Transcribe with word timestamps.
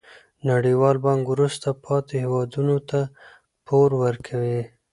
نړیوال 0.49 0.95
بانک 1.05 1.23
وروسته 1.29 1.67
پاتې 1.85 2.13
هیوادونو 2.23 2.77
ته 2.89 2.99
پور 3.65 3.89
ورکوي. 4.03 4.61